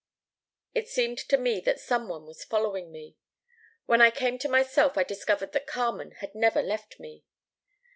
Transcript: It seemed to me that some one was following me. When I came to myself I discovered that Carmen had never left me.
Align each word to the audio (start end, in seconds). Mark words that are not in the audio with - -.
It 0.73 0.87
seemed 0.89 1.19
to 1.19 1.37
me 1.37 1.59
that 1.59 1.79
some 1.79 2.07
one 2.07 2.25
was 2.25 2.43
following 2.43 2.91
me. 2.91 3.17
When 3.85 4.01
I 4.01 4.09
came 4.09 4.39
to 4.39 4.49
myself 4.49 4.97
I 4.97 5.03
discovered 5.03 5.51
that 5.51 5.67
Carmen 5.67 6.13
had 6.21 6.33
never 6.33 6.63
left 6.63 6.99
me. 6.99 7.23